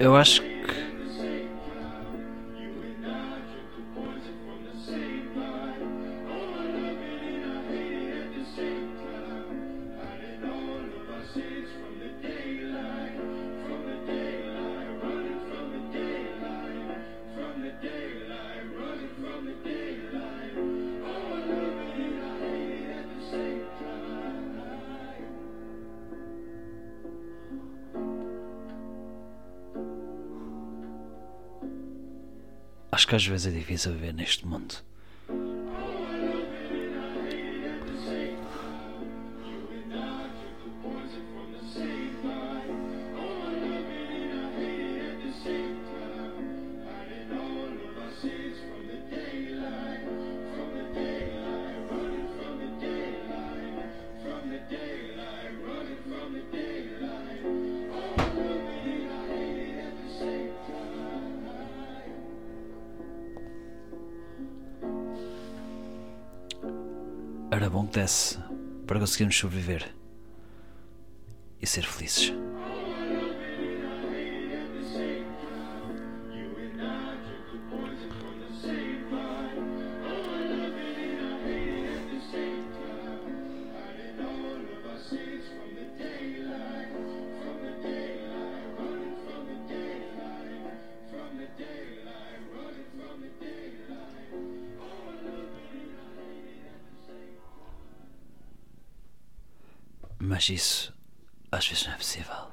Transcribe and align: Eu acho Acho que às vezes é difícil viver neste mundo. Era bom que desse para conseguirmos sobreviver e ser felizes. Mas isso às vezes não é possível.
Eu 0.00 0.16
acho 0.16 0.42
Acho 33.00 33.08
que 33.08 33.16
às 33.16 33.26
vezes 33.26 33.46
é 33.46 33.58
difícil 33.58 33.92
viver 33.92 34.12
neste 34.12 34.46
mundo. 34.46 34.74
Era 67.52 67.68
bom 67.68 67.84
que 67.84 67.98
desse 67.98 68.38
para 68.86 69.00
conseguirmos 69.00 69.36
sobreviver 69.36 69.92
e 71.60 71.66
ser 71.66 71.82
felizes. 71.84 72.32
Mas 100.30 100.48
isso 100.48 100.94
às 101.50 101.66
vezes 101.66 101.84
não 101.86 101.92
é 101.92 101.96
possível. 101.96 102.52